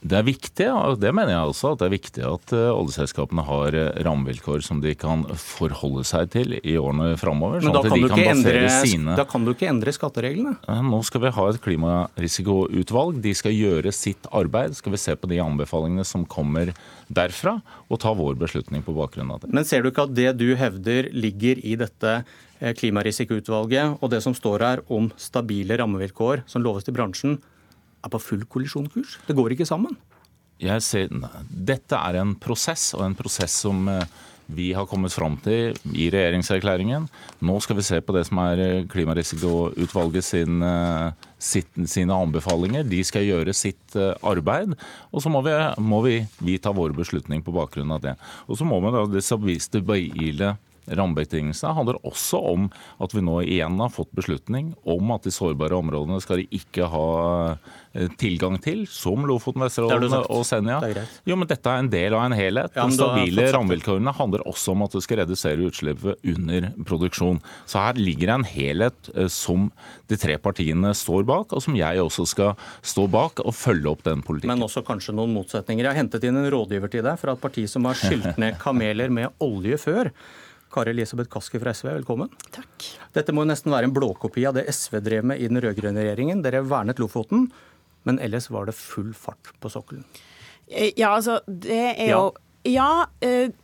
Det 0.07 0.15
er 0.15 0.25
viktig, 0.25 0.67
og 0.71 1.01
det 1.03 1.11
mener 1.17 1.33
jeg 1.33 1.51
også, 1.51 1.73
at 1.75 1.81
det 1.81 1.87
er 1.87 1.93
viktig 1.93 2.23
at 2.25 2.53
eh, 2.55 2.69
oljeselskapene 2.71 3.43
har 3.45 3.75
eh, 3.77 3.89
rammevilkår 4.07 4.63
som 4.65 4.79
de 4.81 4.93
kan 4.97 5.25
forholde 5.41 6.05
seg 6.07 6.31
til 6.33 6.55
i 6.61 6.77
årene 6.79 7.17
framover. 7.21 7.65
Men 7.65 7.75
da 7.75 7.83
kan, 7.83 7.97
kan, 8.13 8.15
basere 8.15 8.63
endre, 8.63 8.71
sine... 8.87 9.17
da 9.19 9.27
kan, 9.29 9.45
du 9.45 9.51
ikke 9.53 9.69
endre 9.69 9.95
skattereglene? 9.97 10.55
Nå 10.87 11.01
skal 11.07 11.25
vi 11.25 11.33
ha 11.37 11.47
et 11.51 11.59
klimarisikoutvalg. 11.65 13.19
De 13.25 13.33
skal 13.37 13.57
gjøre 13.57 13.93
sitt 13.97 14.31
arbeid. 14.31 14.77
Skal 14.79 14.95
vi 14.95 15.03
se 15.03 15.17
på 15.19 15.31
de 15.33 15.41
anbefalingene 15.43 16.07
som 16.07 16.25
kommer 16.29 16.71
derfra, 17.13 17.59
og 17.91 18.01
ta 18.03 18.15
vår 18.17 18.39
beslutning 18.39 18.87
på 18.87 18.95
bakgrunn 18.97 19.35
av 19.35 19.43
det. 19.43 19.53
Men 19.55 19.67
ser 19.67 19.83
du 19.83 19.91
ikke 19.91 20.07
at 20.07 20.15
det 20.17 20.31
du 20.39 20.49
hevder 20.59 21.11
ligger 21.15 21.59
i 21.67 21.75
dette 21.83 22.15
eh, 22.21 22.73
klimarisikoutvalget, 22.79 23.99
og 23.99 24.15
det 24.15 24.23
som 24.25 24.39
står 24.39 24.69
her 24.71 24.87
om 24.87 25.11
stabile 25.21 25.83
rammevilkår 25.83 26.47
som 26.51 26.65
loves 26.65 26.87
til 26.87 26.95
bransjen, 26.97 27.39
er 28.05 28.13
på 28.13 28.23
full 28.23 28.45
kollisjonskurs. 28.51 29.19
Det 29.27 29.37
går 29.37 29.57
ikke 29.57 29.69
sammen. 29.69 29.97
Ser, 30.81 31.11
dette 31.51 31.99
er 31.99 32.23
en 32.23 32.33
prosess, 32.41 32.95
og 32.97 33.05
en 33.05 33.17
prosess 33.19 33.59
som 33.67 33.89
eh, 33.93 34.07
vi 34.57 34.71
har 34.73 34.87
kommet 34.89 35.13
fram 35.13 35.35
til 35.45 35.77
i 35.93 36.07
regjeringserklæringen. 36.15 37.09
Nå 37.45 37.57
skal 37.61 37.77
vi 37.77 37.85
se 37.85 38.01
på 38.01 38.15
det 38.17 38.25
som 38.29 38.41
er 38.41 38.63
eh, 38.65 38.87
Klimarisikoutvalget 38.89 40.25
sin, 40.25 40.63
eh, 40.65 41.11
sitt, 41.37 41.69
sine 41.93 42.17
anbefalinger. 42.17 42.89
De 42.89 43.03
skal 43.05 43.27
gjøre 43.29 43.53
sitt 43.57 43.99
arbeid, 44.25 44.73
og 45.13 45.25
så 45.25 45.33
må 45.33 45.45
vi, 45.45 45.53
må 45.85 46.01
vi, 46.07 46.17
vi 46.41 46.57
ta 46.63 46.73
vår 46.73 46.97
beslutning 46.97 47.45
på 47.45 47.55
bakgrunn 47.57 47.93
av 47.93 48.01
det. 48.07 48.17
Og 48.49 48.57
så 48.57 48.65
må 48.69 48.81
vi 48.81 48.95
da 48.97 49.05
det 49.13 49.27
rammebetingelsene 50.87 51.75
handler 51.77 51.99
også 52.07 52.41
om 52.53 52.69
at 53.03 53.15
vi 53.15 53.23
nå 53.25 53.41
igjen 53.45 53.79
har 53.83 53.93
fått 53.93 54.13
beslutning 54.17 54.73
om 54.87 55.11
at 55.15 55.27
de 55.27 55.33
sårbare 55.35 55.77
områdene 55.79 56.21
skal 56.23 56.43
de 56.43 56.47
ikke 56.59 56.89
ha 56.93 57.09
eh, 57.97 58.09
tilgang 58.21 58.59
til, 58.63 58.85
som 58.91 59.27
Lofoten, 59.29 59.65
Vesterålen 59.65 60.15
og 60.23 60.45
Senja. 60.47 60.79
Jo, 61.27 61.39
men 61.39 61.51
Dette 61.51 61.73
er 61.73 61.83
en 61.83 61.91
del 61.93 62.17
av 62.17 62.27
en 62.27 62.37
helhet. 62.37 62.77
Ja, 62.77 62.87
de 62.87 62.99
stabile 62.99 63.49
rammevilkårene 63.55 64.15
handler 64.17 64.47
også 64.47 64.75
om 64.77 64.87
at 64.87 64.95
du 64.95 65.03
skal 65.05 65.23
redusere 65.23 65.67
utslippet 65.67 66.23
under 66.37 66.71
produksjon. 66.87 67.41
Så 67.67 67.83
her 67.83 67.99
ligger 68.01 68.31
det 68.31 68.39
en 68.39 68.49
helhet 68.51 69.13
eh, 69.15 69.31
som 69.33 69.71
de 70.11 70.19
tre 70.21 70.39
partiene 70.43 70.93
står 70.97 71.27
bak, 71.29 71.55
og 71.57 71.65
som 71.65 71.77
jeg 71.79 72.03
også 72.03 72.27
skal 72.31 72.55
stå 72.87 73.07
bak 73.11 73.43
og 73.45 73.55
følge 73.57 73.91
opp 73.91 74.05
den 74.07 74.23
politikken. 74.27 74.55
Men 74.55 74.67
også 74.67 74.85
kanskje 74.87 75.15
noen 75.17 75.35
motsetninger. 75.37 75.85
Jeg 75.85 75.93
har 75.93 76.03
hentet 76.03 76.27
inn 76.27 76.39
en 76.39 76.51
rådgiver 76.53 76.93
til 76.93 77.07
deg 77.07 77.21
fra 77.21 77.35
et 77.35 77.43
parti 77.43 77.67
som 77.71 77.87
har 77.89 77.99
skylt 77.99 78.41
ned 78.43 78.59
kameler 78.63 79.13
med 79.13 79.33
olje 79.43 79.79
før. 79.81 80.13
Kari 80.73 80.93
Elisabeth 80.93 81.31
Kaski 81.33 81.61
fra 81.63 81.75
SV, 81.75 81.91
velkommen. 82.01 82.31
Takk. 82.55 82.89
Dette 83.17 83.35
må 83.35 83.45
nesten 83.49 83.73
være 83.75 83.89
en 83.89 83.95
blåkopi 83.97 84.47
av 84.49 84.57
det 84.59 84.67
SV 84.73 84.99
drev 85.05 85.29
med 85.31 85.41
i 85.41 85.49
den 85.51 85.61
rød-grønne 85.63 86.03
regjeringen. 86.03 86.43
Dere 86.45 86.65
vernet 86.67 87.01
Lofoten, 87.03 87.47
men 88.09 88.19
ellers 88.23 88.51
var 88.53 88.69
det 88.69 88.77
full 88.79 89.13
fart 89.17 89.53
på 89.63 89.71
sokkelen. 89.73 90.05
Eh, 90.67 90.91
ja, 90.99 91.15
altså, 91.15 91.41
det 91.47 91.95
er 91.95 92.11
jo 92.11 92.25
Ja, 92.67 93.07
ja 93.23 93.47
uh, 93.47 93.55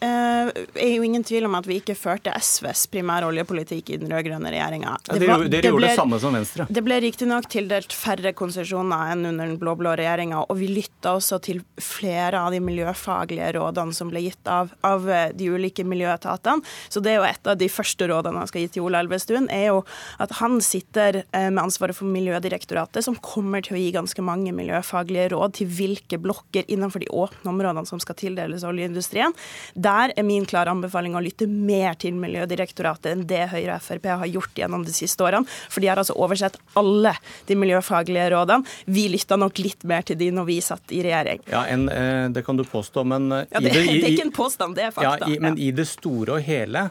det 0.00 0.36
Uh, 0.46 0.50
er 0.76 0.90
jo 0.92 1.04
ingen 1.06 1.24
tvil 1.24 1.46
om 1.48 1.54
at 1.56 1.64
vi 1.64 1.78
ikke 1.80 1.94
førte 1.96 2.32
SVs 2.36 2.84
primære 2.92 3.30
oljepolitikk 3.30 3.94
i 3.94 3.98
den 4.02 4.10
rød-grønne 4.12 4.50
regjeringa. 4.52 4.92
Ja, 5.08 5.16
dere, 5.16 5.62
gjorde 5.64 5.86
det 5.86 5.94
samme 5.96 6.18
som 6.20 6.34
Venstre. 6.36 6.66
Det 6.68 6.82
ble 6.84 6.98
riktignok 7.00 7.48
tildelt 7.48 7.94
færre 7.96 8.34
konsesjoner 8.36 9.14
enn 9.14 9.24
under 9.30 9.48
den 9.48 9.56
blå-blå 9.60 9.94
regjeringa, 9.96 10.42
og 10.44 10.60
vi 10.60 10.68
lytta 10.68 11.14
også 11.16 11.38
til 11.46 11.62
flere 11.80 12.42
av 12.44 12.52
de 12.52 12.60
miljøfaglige 12.60 13.54
rådene 13.56 13.96
som 13.96 14.10
ble 14.12 14.26
gitt 14.26 14.50
av, 14.52 14.74
av, 14.86 15.08
eh, 15.08 15.30
de 15.32 15.48
ulike 15.48 15.86
miljøetatene. 15.88 16.60
Så 16.92 17.00
det 17.00 17.14
er 17.14 17.18
jo 17.22 17.30
et 17.30 17.50
av 17.54 17.56
de 17.56 17.70
første 17.72 18.10
rådene 18.12 18.44
han 18.44 18.52
skal 18.52 18.66
gi 18.66 18.74
til 18.76 18.86
Ola 18.86 19.00
Elvestuen, 19.00 19.48
er 19.48 19.70
jo 19.70 19.80
at 20.20 20.36
han 20.42 20.60
sitter 20.64 21.22
uh, 21.24 21.48
med 21.48 21.62
ansvaret 21.64 21.96
for 21.96 22.10
Miljødirektoratet, 22.12 23.00
som 23.08 23.16
kommer 23.24 23.64
til 23.64 23.78
å 23.78 23.80
gi 23.80 23.88
ganske 23.96 24.28
mange 24.28 24.52
miljøfaglige 24.56 25.32
råd 25.32 25.56
til 25.56 25.72
hvilke 25.72 26.20
blokker 26.20 26.68
innenfor 26.68 27.00
de 27.00 27.10
åpne 27.10 27.54
områdene 27.54 27.88
som 27.88 28.02
skal 28.02 28.20
tildeles 28.20 28.66
oljeindustrien 28.66 29.32
Der 29.86 30.12
er 30.16 30.26
min 30.26 30.46
klare 30.48 30.72
anbefaling 30.74 31.14
å 31.14 31.22
lytte 31.22 31.46
mer 31.46 31.94
til 32.00 32.16
Miljødirektoratet 32.18 33.12
enn 33.12 33.24
det 33.30 33.44
Høyre 33.52 33.78
og 33.78 33.84
Frp 33.84 34.08
har 34.10 34.30
gjort 34.30 34.58
gjennom 34.58 34.84
de 34.86 34.94
siste 34.94 35.22
årene. 35.22 35.46
For 35.70 35.84
de 35.84 35.90
har 35.90 36.00
altså 36.02 36.16
oversett 36.18 36.58
alle 36.78 37.14
de 37.46 37.58
miljøfaglige 37.58 38.28
rådene. 38.34 38.66
Vi 38.90 39.06
lytta 39.12 39.38
nok 39.38 39.62
litt 39.62 39.86
mer 39.86 40.06
til 40.06 40.18
de 40.20 40.32
når 40.34 40.48
vi 40.50 40.60
satt 40.64 40.94
i 40.96 41.02
regjering. 41.06 41.44
Ja, 41.52 41.64
en, 41.70 41.88
eh, 41.88 42.28
Det 42.36 42.42
kan 42.46 42.56
du 42.56 42.64
påstå, 42.64 43.04
men 43.04 43.30
eh, 43.32 43.46
ja, 43.50 43.60
det, 43.60 43.70
det, 43.70 43.82
er 44.02 44.10
ikke 44.10 44.26
en 44.26 44.32
påstand, 44.32 44.74
det 44.76 44.88
er 44.88 44.90
fakta. 44.90 45.28
Ja, 45.28 45.34
i, 45.34 45.38
men 45.40 45.58
i 45.58 45.70
det 45.70 45.86
store 45.88 46.40
og 46.40 46.42
hele 46.42 46.88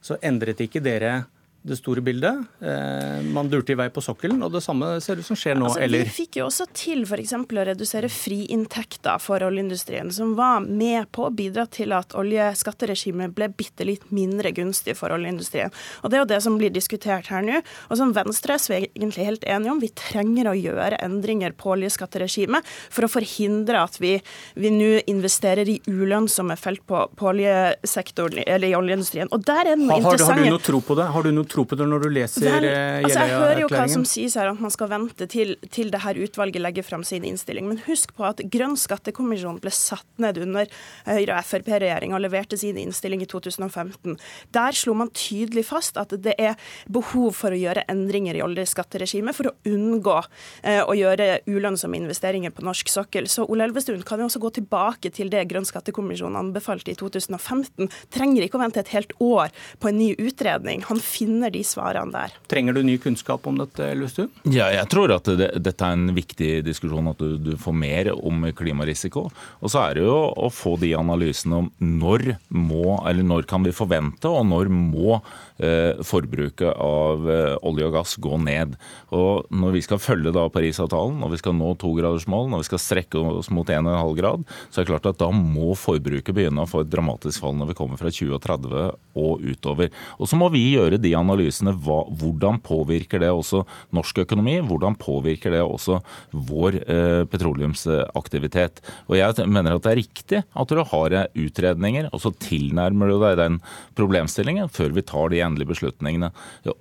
så 0.00 0.16
endret 0.22 0.60
ikke 0.64 0.80
dere 0.80 1.24
det 1.68 1.78
store 1.78 2.02
bildet. 2.04 2.44
Eh, 2.60 3.24
man 3.34 3.50
durte 3.52 3.74
i 3.74 3.78
vei 3.78 3.88
på 3.92 4.02
sokkelen, 4.04 4.40
og 4.44 4.52
det 4.54 4.62
samme 4.64 4.94
ser 5.04 5.20
ut 5.20 5.26
som 5.26 5.38
skjer 5.38 5.58
nå, 5.58 5.68
altså, 5.68 5.82
eller? 5.84 6.06
Vi 6.08 6.16
fikk 6.22 6.40
jo 6.40 6.48
også 6.48 6.68
til 6.76 7.04
f.eks. 7.06 7.34
å 7.36 7.66
redusere 7.68 8.10
friinntekter 8.12 9.20
for 9.22 9.44
oljeindustrien, 9.46 10.12
som 10.14 10.34
var 10.38 10.64
med 10.64 11.10
på 11.14 11.28
å 11.28 11.32
bidra 11.34 11.66
til 11.70 11.94
at 11.96 12.16
oljeskatteregimet 12.18 13.34
ble 13.36 13.50
bitte 13.58 13.86
litt 13.88 14.08
mindre 14.14 14.52
gunstig 14.56 14.96
for 14.98 15.14
oljeindustrien. 15.14 15.74
Og 16.02 16.10
Det 16.10 16.18
er 16.18 16.24
jo 16.24 16.30
det 16.32 16.40
som 16.44 16.58
blir 16.60 16.74
diskutert 16.74 17.30
her 17.32 17.44
nå, 17.44 17.62
og 17.88 18.00
som 18.00 18.14
Venstre 18.16 18.58
er 18.58 18.88
egentlig 18.88 19.26
helt 19.28 19.44
enige 19.46 19.72
om. 19.72 19.82
Vi 19.82 19.92
trenger 19.96 20.50
å 20.50 20.56
gjøre 20.56 21.00
endringer 21.04 21.54
på 21.58 21.74
oljeskatteregimet 21.76 22.66
for 22.88 23.06
å 23.06 23.12
forhindre 23.12 23.82
at 23.82 23.98
vi, 24.02 24.16
vi 24.58 24.72
nå 24.74 24.90
investerer 25.10 25.68
i 25.68 25.78
ulønnsomme 25.88 26.56
felt 26.58 26.84
på, 26.88 27.04
på 27.18 27.30
oljesektoren, 27.32 28.42
eller 28.46 28.70
i 28.70 28.76
oljeindustrien. 28.78 29.30
Og 29.34 29.44
der 29.46 29.72
er 29.72 29.76
den 29.76 29.88
har, 29.90 30.02
interessante... 30.02 30.38
Har 30.38 30.44
du 30.44 30.54
noe 30.54 30.64
tro 30.64 30.80
på 30.84 30.98
det? 30.98 31.08
Har 31.14 31.26
du 31.26 31.32
noe 31.34 31.48
tro 31.48 31.57
på 31.66 31.78
det 31.78 31.86
når 31.88 32.04
du 32.04 32.08
leser 32.12 32.44
Vel, 32.44 32.66
altså 33.04 33.24
Jeg 33.24 33.34
hører 33.34 33.60
jo 33.62 33.68
hva 33.68 33.84
som 33.88 34.04
Jeløya-erklæringen? 34.04 34.06
sies 34.12 34.34
her, 34.38 34.50
at 34.52 34.60
man 34.60 34.70
skal 34.74 34.88
vente 34.92 35.26
til, 35.30 35.56
til 35.74 35.90
det 35.90 36.00
her 36.04 36.14
utvalget 36.22 36.62
legger 36.62 36.86
fram 36.86 37.04
sin 37.04 37.24
innstilling. 37.24 37.68
Men 37.68 37.80
husk 37.86 38.14
på 38.16 38.26
at 38.28 38.42
Grønn 38.52 38.76
skattekommisjon 38.78 39.60
ble 39.62 39.70
satt 39.74 40.06
ned 40.22 40.38
under 40.42 40.66
Høyre- 41.06 41.38
og 41.38 41.44
Frp-regjeringa 41.48 42.18
og 42.18 42.24
leverte 42.26 42.58
sin 42.60 42.76
innstilling 42.76 43.22
i 43.22 43.28
2015. 43.30 44.18
Der 44.52 44.72
slo 44.76 44.94
man 44.98 45.10
tydelig 45.14 45.64
fast 45.68 45.96
at 45.96 46.12
det 46.18 46.34
er 46.38 46.56
behov 46.90 47.32
for 47.38 47.54
å 47.54 47.58
gjøre 47.58 47.86
endringer 47.88 48.34
i 48.38 48.42
oljeskatteregimet 48.44 49.36
for 49.36 49.50
å 49.50 49.54
unngå 49.68 50.18
eh, 50.62 50.82
å 50.82 50.96
gjøre 50.98 51.40
ulønnsomme 51.46 51.96
investeringer 51.96 52.50
på 52.50 52.64
norsk 52.66 52.88
sokkel. 52.92 53.28
Så 53.30 53.46
Ole 53.48 53.64
Elvestuen 53.68 54.02
kan 54.02 54.18
jo 54.20 54.26
også 54.26 54.42
gå 54.42 54.50
tilbake 54.58 55.12
til 55.14 55.30
det 55.30 55.46
Grønn 55.50 55.64
skattekommisjon 55.68 56.36
anbefalte 56.36 56.90
i 56.92 56.98
2015. 56.98 57.86
Trenger 58.10 58.42
ikke 58.42 58.58
å 58.58 58.62
vente 58.64 58.80
et 58.82 58.88
helt 58.96 59.14
år 59.22 59.54
på 59.78 59.88
en 59.92 59.98
ny 60.00 60.10
utredning. 60.18 60.82
Han 60.88 60.98
finner 61.00 61.37
de 61.54 61.62
svarene 61.66 62.12
der. 62.14 62.34
Trenger 62.50 62.76
du 62.76 62.82
ny 62.86 62.96
kunnskap 63.02 63.46
om 63.48 63.58
dette, 63.60 63.86
Elvestuen? 63.92 64.30
Ja, 64.48 64.68
jeg 64.74 64.88
tror 64.92 65.12
at 65.14 65.28
det, 65.38 65.50
dette 65.62 65.86
er 65.86 65.96
en 65.96 66.12
viktig 66.16 66.50
diskusjon, 66.66 67.10
at 67.12 67.22
du, 67.22 67.36
du, 67.40 67.52
får 67.58 67.76
mer 67.76 68.10
om 68.16 68.46
klimarisiko. 68.56 69.28
Og 69.62 69.72
så 69.72 69.84
er 69.86 69.98
det 69.98 70.06
jo 70.06 70.16
å 70.34 70.50
få 70.52 70.76
de 70.82 70.92
analysene 70.98 71.62
om 71.62 71.70
når 71.78 72.34
må, 72.54 72.98
eller 73.08 73.26
når 73.26 73.48
kan 73.50 73.64
vi 73.66 73.74
forvente, 73.74 74.30
og 74.30 74.46
når 74.48 74.72
må 74.72 75.18
eh, 75.62 76.00
forbruket 76.06 76.72
av 76.72 77.28
eh, 77.30 77.54
olje 77.68 77.88
og 77.88 77.96
gass 77.98 78.16
gå 78.22 78.40
ned. 78.42 78.76
Og 79.14 79.48
når 79.54 79.76
vi 79.78 79.84
skal 79.86 80.02
følge 80.02 80.34
da 80.34 80.46
Parisavtalen, 80.52 81.18
når 81.22 81.34
vi 81.34 81.42
skal 81.42 81.56
nå 81.58 81.72
togradersmål, 81.80 82.50
når 82.52 82.64
vi 82.64 82.70
skal 82.70 82.82
strekke 82.82 83.22
oss 83.38 83.52
mot 83.54 83.68
1,5 83.68 84.14
grad, 84.18 84.46
så 84.68 84.80
er 84.80 84.86
det 84.86 84.92
klart 84.92 85.10
at 85.12 85.20
da 85.22 85.30
må 85.34 85.74
forbruket 85.78 86.34
begynne 86.36 86.64
å 86.64 86.70
få 86.70 86.84
et 86.84 86.92
dramatisk 86.92 87.44
fall 87.44 87.56
når 87.58 87.72
vi 87.72 87.78
kommer 87.78 88.00
fra 88.00 88.12
2030 88.12 88.96
og 89.18 89.44
utover. 89.44 89.92
Og 90.18 90.30
så 90.30 90.38
må 90.38 90.50
vi 90.54 90.64
gjøre 90.74 91.00
de 91.00 91.14
analysene. 91.14 91.27
Hva, 91.28 91.98
hvordan 92.20 92.60
påvirker 92.64 93.20
det 93.22 93.30
også 93.30 93.64
norsk 93.94 94.22
økonomi? 94.24 94.58
Hvordan 94.64 94.96
påvirker 94.98 95.52
det 95.54 95.60
også 95.62 96.00
vår 96.32 96.80
eh, 96.84 97.24
petroleumsaktivitet? 97.30 98.80
Og 99.08 99.16
jeg 99.18 99.48
mener 99.48 99.76
at 99.76 99.84
det 99.84 99.92
er 99.92 100.00
riktig 100.00 100.42
at 100.44 100.68
du 100.72 100.82
har 100.82 101.16
utredninger, 101.34 102.08
og 102.12 102.22
så 102.22 102.32
tilnærmer 102.42 103.10
du 103.12 103.18
deg 103.22 103.36
den 103.40 103.60
problemstillingen 103.98 104.70
før 104.72 104.94
vi 104.96 105.04
tar 105.06 105.32
de 105.32 105.42
endelige 105.44 105.72
beslutningene. 105.72 106.32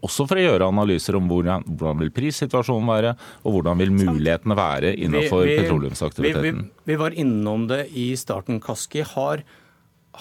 Også 0.05 0.27
for 0.27 0.39
å 0.39 0.45
gjøre 0.45 0.69
analyser 0.69 1.17
om 1.19 1.27
hvordan, 1.31 1.65
hvordan 1.67 2.01
vil 2.03 2.13
prissituasjonen 2.15 2.87
være, 2.91 3.13
og 3.43 3.57
hvordan 3.57 3.81
vil 3.81 3.93
mulighetene 3.95 4.57
være 4.57 4.95
innenfor 4.95 5.43
Vi- 5.45 5.53
vi- 5.55 5.61
petroleumsaktiviteten. 5.61 6.63
Vi, 6.85 6.91
vi, 6.93 6.95
var 6.95 7.11
innom 7.11 7.67
det 7.67 7.87
i 7.93 8.15
starten, 8.15 8.59
Kaski. 8.59 9.03
Har, 9.15 9.43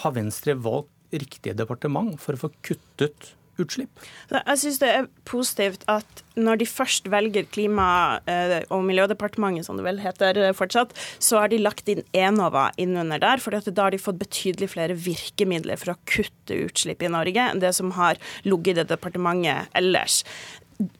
har 0.02 0.12
Venstre 0.12 0.54
valgt 0.54 0.92
riktig 1.12 1.54
departement 1.56 2.18
for 2.20 2.34
å 2.34 2.46
få 2.46 2.50
kuttet 2.66 3.34
utslipp? 3.62 4.04
Jeg 4.32 4.60
syns 4.62 4.80
det 4.82 4.90
er 4.92 5.08
positivt 5.28 5.86
at 5.90 6.22
når 6.36 6.60
de 6.60 6.68
først 6.68 7.08
velger 7.08 7.46
Klima- 7.48 8.20
eh, 8.28 8.60
og 8.70 8.84
miljødepartementet, 8.84 9.66
som 9.66 9.78
det 9.78 9.86
vel 9.86 10.02
heter 10.02 10.36
eh, 10.36 10.52
fortsatt, 10.56 10.92
så 11.18 11.40
har 11.40 11.52
de 11.52 11.62
lagt 11.62 11.88
inn 11.88 12.04
Enova 12.12 12.68
innunder 12.76 13.22
der. 13.22 13.40
For 13.40 13.56
da 13.56 13.82
har 13.82 13.94
de 13.94 14.02
fått 14.02 14.20
betydelig 14.20 14.72
flere 14.74 14.96
virkemidler 14.96 15.80
for 15.80 15.94
å 15.94 15.98
kutte 16.04 16.60
utslipp 16.66 17.02
i 17.02 17.12
Norge 17.12 17.50
enn 17.50 17.62
det 17.62 17.72
som 17.76 17.94
har 17.96 18.20
ligget 18.44 18.76
i 18.76 18.80
det 18.82 18.90
departementet 18.92 19.72
ellers. 19.76 20.22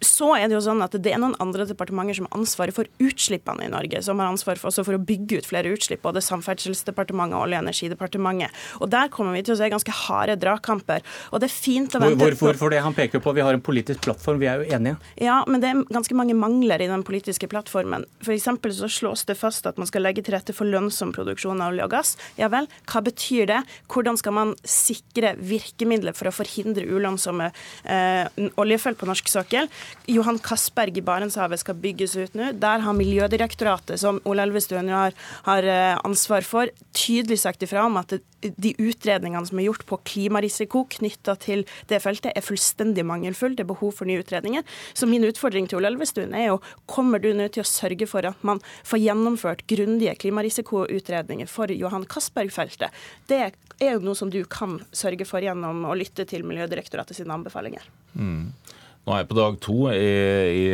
Så 0.01 0.31
er 0.37 0.49
det 0.49 0.57
jo 0.57 0.63
sånn 0.65 0.81
at 0.85 0.95
det 0.97 1.13
er 1.13 1.21
noen 1.21 1.37
andre 1.43 1.67
departementer 1.69 2.19
som 2.19 2.29
har 2.29 2.39
ansvaret 2.39 2.77
for 2.77 2.89
utslippene 3.03 3.67
i 3.67 3.73
Norge, 3.73 4.01
som 4.05 4.21
har 4.23 4.31
ansvar 4.33 4.61
for, 4.61 4.73
for 4.73 4.97
å 4.97 5.01
bygge 5.03 5.41
ut 5.43 5.49
flere 5.49 5.73
utslipp, 5.75 6.03
både 6.07 6.23
Samferdselsdepartementet 6.25 7.37
og 7.37 7.47
Olje- 7.47 7.61
og 7.61 7.67
energidepartementet. 7.67 8.63
Og 8.81 8.91
der 8.93 9.11
kommer 9.13 9.37
vi 9.37 9.45
til 9.47 9.57
å 9.57 9.59
se 9.61 9.69
ganske 9.73 9.97
harde 10.07 10.39
dragkamper. 10.41 11.05
Og 11.33 11.43
det 11.43 11.51
er 11.51 11.55
fint 11.55 11.93
å 11.93 12.01
Hvor, 12.01 12.09
vente 12.09 12.25
hvor, 12.25 12.39
hvorfor 12.47 12.73
det? 12.73 12.83
Han 12.87 12.97
peker 12.97 13.23
på 13.23 13.35
vi 13.37 13.45
har 13.45 13.57
en 13.57 13.65
politisk 13.65 14.07
plattform, 14.07 14.41
vi 14.41 14.49
er 14.51 14.63
jo 14.63 14.77
enige. 14.77 14.97
ja, 15.21 15.43
men 15.47 15.63
det 15.63 15.71
er 15.73 15.83
ganske 15.93 16.17
mange 16.17 16.37
mangler 16.39 16.83
i 16.83 16.89
den 16.91 17.05
politiske 17.07 17.49
plattformen. 17.51 18.07
For 18.25 18.37
så 18.37 18.89
slås 18.91 19.25
det 19.29 19.37
fast 19.39 19.67
at 19.69 19.79
man 19.81 19.89
skal 19.89 20.05
legge 20.07 20.25
til 20.25 20.35
rette 20.37 20.55
for 20.57 20.69
lønnsom 20.69 21.13
produksjon 21.17 21.61
av 21.61 21.75
olje 21.75 21.85
og 21.85 21.93
gass. 21.93 22.15
Ja 22.41 22.49
vel, 22.53 22.69
hva 22.89 23.03
betyr 23.05 23.49
det? 23.51 23.61
Hvordan 23.93 24.19
skal 24.21 24.37
man 24.37 24.55
sikre 24.67 25.35
virkemidler 25.37 26.17
for 26.17 26.31
å 26.31 26.35
forhindre 26.35 26.87
ulønnsomme 26.87 27.51
eh, 27.85 28.49
oljefelt 28.61 29.01
på 29.01 29.09
norsk 29.09 29.31
sokkel? 29.33 29.66
Johan 30.11 30.39
Castberg 30.43 30.99
i 30.99 31.05
Barentshavet 31.05 31.63
skal 31.63 31.79
bygges 31.83 32.17
ut 32.17 32.39
nå. 32.39 32.53
Der 32.61 32.85
har 32.85 32.97
Miljødirektoratet, 32.97 34.01
som 34.03 34.21
Ole 34.29 34.47
Elvestuen 34.47 34.91
har, 34.93 35.17
har 35.49 35.69
eh, 35.71 35.99
ansvar 36.07 36.47
for, 36.47 36.73
tydelig 36.97 37.41
sagt 37.43 37.65
ifra 37.67 37.87
om 37.87 37.99
at 38.01 38.19
de 38.41 38.73
utredningene 38.79 39.47
som 39.49 39.59
er 39.59 39.69
gjort 39.69 39.85
på 39.89 39.99
klimarisiko 40.07 40.85
knytta 40.97 41.37
til 41.43 41.65
det 41.91 42.01
feltet, 42.05 42.33
er 42.37 42.45
fullstendig 42.45 43.05
mangelfulle. 43.07 43.57
Det 43.57 43.65
er 43.65 43.71
behov 43.73 43.95
for 43.99 44.09
nye 44.09 44.23
utredninger. 44.23 44.65
Så 44.95 45.09
min 45.11 45.25
utfordring 45.27 45.69
til 45.69 45.81
Ole 45.81 45.91
Elvestuen 45.93 46.35
er 46.37 46.51
jo 46.51 46.61
kommer 46.91 47.23
du 47.23 47.33
nå 47.35 47.49
til 47.53 47.65
å 47.65 47.69
sørge 47.69 48.09
for 48.11 48.27
at 48.29 48.47
man 48.47 48.61
får 48.87 49.03
gjennomført 49.03 49.67
grundige 49.71 50.17
klimarisikoutredninger 50.23 51.51
for 51.51 51.73
Johan 51.73 52.07
Castberg-feltet? 52.11 52.95
Det 53.31 53.41
er 53.81 53.97
jo 53.97 54.05
noe 54.05 54.19
som 54.19 54.31
du 54.33 54.43
kan 54.51 54.79
sørge 54.97 55.27
for 55.29 55.45
gjennom 55.45 55.85
å 55.89 55.97
lytte 55.99 56.27
til 56.29 56.47
Miljødirektoratet 56.47 57.19
sine 57.19 57.35
anbefalinger. 57.37 57.85
Nå 59.07 59.15
er 59.15 59.23
jeg 59.23 59.29
på 59.31 59.39
dag 59.39 59.59
to 59.63 59.77
i, 59.95 60.07
i 60.51 60.65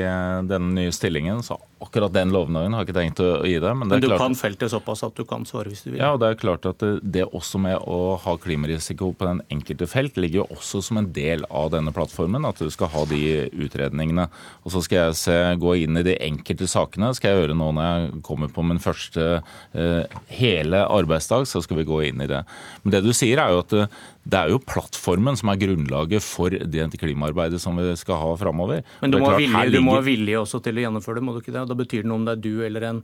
denne 0.49 0.73
nye 0.73 0.93
stillingen, 0.95 1.43
så 1.45 1.59
akkurat 1.83 2.13
den 2.15 2.31
lovnaden 2.35 2.73
har 2.77 2.85
jeg 2.85 2.89
ikke 2.91 2.99
tenkt 3.01 3.23
å 3.25 3.31
gi 3.47 3.59
deg. 3.63 3.77
Men 3.77 3.89
det 3.91 3.99
Men 4.01 4.05
du 4.07 4.17
kan 4.21 4.37
feltet 4.39 4.71
såpass 4.73 5.03
at 5.07 5.15
du 5.19 5.25
kan 5.29 5.45
svare 5.49 5.69
hvis 5.73 5.83
du 5.85 5.91
vil. 5.93 5.99
ja, 6.01 6.13
og 6.15 6.21
det 6.23 6.31
er 6.31 6.39
klart 6.41 6.67
at 6.71 6.79
det, 6.83 6.93
det 7.03 7.27
også 7.29 7.61
med 7.63 7.77
å 7.83 8.17
ha 8.23 8.37
klimarisiko 8.41 9.13
på 9.19 9.29
den 9.29 9.43
enkelte 9.53 9.89
felt 9.91 10.17
ligger 10.17 10.43
jo 10.43 10.47
også 10.57 10.83
som 10.83 11.01
en 11.03 11.11
del 11.13 11.45
av 11.51 11.71
denne 11.75 11.93
plattformen, 11.95 12.47
at 12.49 12.63
du 12.63 12.71
skal 12.71 12.89
ha 12.95 13.05
de 13.11 13.23
utredningene. 13.67 14.29
Og 14.65 14.73
så 14.75 14.83
skal 14.85 15.09
jeg 15.09 15.19
se, 15.21 15.37
gå 15.63 15.75
inn 15.85 15.99
i 16.01 16.07
de 16.07 16.17
enkelte 16.23 16.69
sakene. 16.71 17.13
skal 17.15 17.33
jeg 17.33 17.43
gjøre 17.43 17.59
nå 17.59 17.73
når 17.77 17.89
jeg 17.91 18.23
kommer 18.27 18.49
på 18.53 18.65
min 18.67 18.79
første 18.83 19.43
eh, 19.75 20.05
hele 20.39 20.85
arbeidsdag, 20.87 21.47
så 21.51 21.63
skal 21.65 21.83
vi 21.83 21.89
gå 21.89 22.03
inn 22.09 22.23
i 22.23 22.31
det. 22.31 22.45
Men 22.85 22.97
det 22.97 23.03
du 23.05 23.13
sier 23.17 23.41
er 23.43 23.55
jo 23.55 23.63
at 23.65 23.75
det, 23.75 23.87
det 24.23 24.39
er 24.39 24.53
jo 24.53 24.61
plattformen 24.63 25.35
som 25.39 25.51
er 25.51 25.59
grunnlaget 25.59 26.23
for 26.23 26.53
det 26.55 26.85
klimaarbeidet 27.01 27.59
som 27.63 27.75
vi 27.79 27.91
skal 27.99 28.21
ha 28.21 28.35
framover. 28.39 28.85
Men 29.03 29.11
du 29.11 29.19
må, 29.19 29.27
klart, 29.33 29.41
vilje, 29.43 29.71
du 29.75 29.81
må 29.83 29.97
ha 29.97 30.01
ligger- 30.01 30.11
vilje 30.13 30.43
også 30.45 30.63
til 30.63 30.79
å 30.79 30.85
gjennomføre 30.85 31.19
det, 31.19 31.25
må 31.27 31.35
du 31.35 31.41
ikke 31.43 31.55
det? 31.57 31.67
Da 31.73 31.77
betyr 31.79 32.03
det 32.05 32.11
noe 32.11 32.21
om 32.21 32.25
det 32.29 32.33
er 32.37 32.41
du 32.45 32.65
eller 32.67 32.85
en 32.85 32.99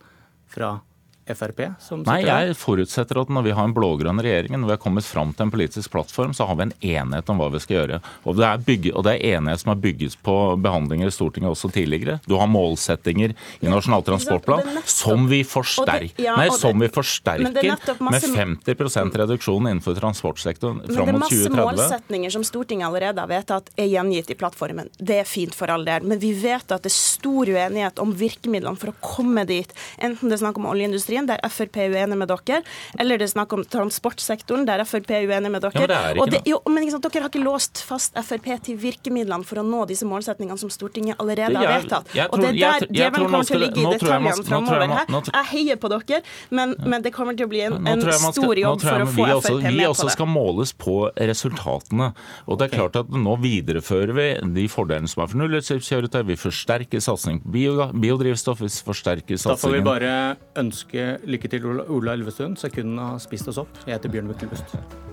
fra 0.52 0.74
Frp 1.34 1.60
som 1.82 2.02
Nei, 2.06 2.22
jeg 2.24 2.54
forutsetter 2.56 3.20
at 3.20 3.28
når 3.32 3.44
vi 3.48 3.52
har 3.56 3.64
en 3.68 3.74
blå-grønn 3.76 4.20
regjering, 4.22 4.54
når 4.56 4.70
vi 4.70 4.74
har 4.76 4.82
kommet 4.82 5.04
fram 5.04 5.32
til 5.34 5.46
en 5.46 5.52
politisk 5.52 5.90
plattform, 5.92 6.32
så 6.36 6.46
har 6.48 6.56
vi 6.56 6.68
en 6.68 6.74
enighet 6.80 7.28
om 7.32 7.38
hva 7.42 7.50
vi 7.52 7.60
skal 7.60 7.76
gjøre. 7.80 8.00
Og 8.24 8.36
det 8.38 8.46
er, 8.48 8.58
bygge, 8.68 8.92
og 8.94 9.04
det 9.04 9.14
er 9.16 9.36
enighet 9.38 9.60
som 9.60 9.72
har 9.74 9.80
bygget 9.82 10.16
på 10.24 10.36
behandlinger 10.62 11.10
i 11.10 11.14
Stortinget 11.14 11.50
også 11.50 11.70
tidligere. 11.74 12.18
Du 12.26 12.36
har 12.38 12.46
målsettinger 12.50 13.34
i 13.60 13.68
Nasjonal 13.68 14.04
transportplan 14.06 14.60
er 14.64 14.78
nettopp- 14.78 14.94
som 14.98 15.26
vi 15.28 15.42
forsterker, 15.44 16.14
det- 16.16 16.24
ja, 16.24 16.36
nei, 16.36 16.48
som 16.50 16.78
vi 16.78 16.86
er 16.86 16.94
forsterker 16.94 17.42
masse, 17.48 17.58
med 18.00 18.12
masse- 18.12 18.34
50 18.36 19.18
reduksjon 19.18 19.68
innenfor 19.68 19.98
transportsektoren 19.98 20.80
fram 20.86 20.86
mot 20.86 20.94
2030. 20.94 20.94
Men 20.94 21.06
det 21.06 21.14
er 21.14 21.18
masse 21.18 21.48
2030. 21.48 21.64
målsetninger 21.66 22.30
som 22.32 22.42
Stortinget 22.44 22.86
allerede 22.86 23.18
har 23.18 23.28
vedtatt 23.28 23.70
er 23.76 23.88
gjengitt 23.88 24.30
i 24.30 24.34
plattformen. 24.34 24.88
Det 24.98 25.20
er 25.20 25.24
fint 25.24 25.54
for 25.54 25.70
all 25.70 25.84
del. 25.84 26.02
Men 26.02 26.18
vi 26.18 26.32
vet 26.32 26.70
at 26.70 26.82
det 26.82 26.92
er 26.92 26.96
stor 26.96 27.46
uenighet 27.46 27.98
om 27.98 28.12
virkemidlene 28.14 28.78
for 28.78 28.92
å 28.92 28.94
komme 29.02 29.44
dit. 29.46 29.72
Enten 29.98 30.28
det 30.28 30.38
er 30.38 30.44
snakk 30.44 30.56
om 30.58 30.66
oljeindustrien 30.66 31.17
industrien, 31.18 31.26
der 31.26 31.48
Frp 31.48 31.76
er 31.76 31.90
uenig 31.94 32.18
med 32.18 32.28
dere, 32.28 32.62
eller 32.98 33.18
det 33.18 33.26
er 33.28 33.32
snakk 33.32 33.52
om 33.52 33.64
transportsektoren, 33.64 34.66
der 34.66 34.84
Frp 34.84 35.10
er 35.10 35.26
uenig 35.28 35.50
med 35.50 35.62
dere. 35.62 35.72
Ja, 35.74 35.80
men 35.80 35.88
det 35.88 35.98
er 35.98 36.14
ikke 36.14 36.22
og 36.22 36.30
det, 36.30 36.40
jo, 36.46 36.60
men 36.68 36.90
sant, 36.90 37.06
Dere 37.08 37.22
har 37.24 37.30
ikke 37.32 37.42
låst 37.44 37.82
fast 37.86 38.14
Frp 38.14 38.48
til 38.64 38.76
virkemidlene 38.78 39.44
for 39.46 39.60
å 39.60 39.64
nå 39.64 39.84
disse 39.88 40.06
målsetningene 40.08 40.58
som 40.60 40.70
Stortinget 40.70 41.18
allerede 41.18 41.56
har 41.56 41.64
jeg- 41.64 41.84
vedtatt. 41.84 42.06
og 42.32 42.38
det 42.40 42.48
er 42.48 42.58
der 42.58 42.80
tror- 42.80 42.92
djevelen 42.92 43.30
kommer 43.30 43.44
til 43.44 43.56
å 43.56 43.60
ligge 43.60 43.80
i 43.80 43.92
detaljene 43.94 44.44
framover 44.44 44.86
her. 44.88 45.06
Jeg 45.08 45.46
heier 45.52 45.76
på 45.76 45.88
dere, 45.88 46.22
men, 46.50 46.74
men 46.84 47.02
det 47.02 47.12
kommer 47.12 47.36
til 47.36 47.46
å 47.46 47.48
bli 47.48 47.60
en, 47.62 47.86
en 47.86 48.00
stor 48.32 48.54
jobb 48.54 48.80
for 48.80 48.98
å 48.98 49.06
få 49.06 49.08
Frp 49.08 49.26
med 49.28 49.42
på 49.42 49.60
det. 49.62 49.72
Vi 49.78 49.84
også 49.86 50.10
skal 50.10 50.26
måles 50.26 50.72
på 50.72 51.10
resultatene. 51.16 52.12
Og 52.46 52.58
det 52.58 52.68
er 52.72 52.76
klart 52.76 52.96
at 52.96 53.06
Nå 53.18 53.36
viderefører 53.40 54.12
vi 54.14 54.26
de 54.54 54.66
fordelene 54.68 55.08
som 55.08 55.22
er 55.22 55.26
for 55.28 55.38
nullutslippskjøretøy. 55.40 56.22
Vi 56.28 56.36
forsterker 56.36 57.00
satsing 57.02 57.40
på 57.42 57.50
biodrivstoff. 57.98 58.60
Vi 58.60 58.68
forsterker 58.68 59.38
Da 59.42 59.56
får 59.56 59.72
vi 59.72 59.80
bare 59.80 60.36
ønske 60.60 61.07
lykke 61.28 61.50
til, 61.52 61.68
Ola 61.88 62.16
Elvestuen. 62.18 62.56
Sekundene 62.60 63.12
har 63.12 63.22
spist 63.22 63.48
oss 63.48 63.60
opp. 63.64 63.84
Jeg 63.86 63.96
heter 63.98 64.12
Bjørn 64.16 64.32
Myklebust. 64.32 65.07